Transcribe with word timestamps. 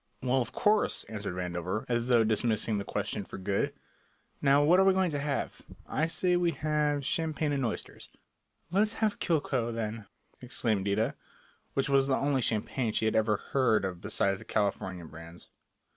"Well, 0.23 0.41
of 0.41 0.51
course," 0.51 1.03
answered 1.03 1.35
Vandover, 1.35 1.85
as 1.87 2.07
though 2.07 2.23
dismissing 2.23 2.79
the 2.79 2.83
question 2.83 3.23
for 3.23 3.37
good. 3.37 3.71
"Now, 4.41 4.63
what 4.63 4.79
are 4.79 4.83
we 4.83 4.93
going 4.95 5.11
to 5.11 5.19
have? 5.19 5.61
I 5.85 6.07
say 6.07 6.35
we 6.35 6.53
have 6.53 7.05
champagne 7.05 7.53
and 7.53 7.63
oysters." 7.63 8.09
"Let's 8.71 8.95
have 8.95 9.19
Cliquot, 9.19 9.75
then," 9.75 10.07
exclaimed 10.41 10.89
Ida, 10.89 11.13
which 11.75 11.87
was 11.87 12.07
the 12.07 12.17
only 12.17 12.41
champagne 12.41 12.93
she 12.93 13.05
had 13.05 13.15
ever 13.15 13.37
heard 13.51 13.85
of 13.85 14.01
besides 14.01 14.39
the 14.39 14.45
California 14.45 15.05
brands. 15.05 15.49